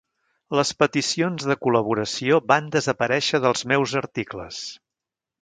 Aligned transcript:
Les 0.59 0.69
peticions 0.83 1.45
de 1.49 1.55
col·laboració 1.65 2.39
van 2.53 2.71
desaparèixer 2.77 3.43
dels 3.45 3.67
meus 3.75 3.95
articles. 4.03 4.65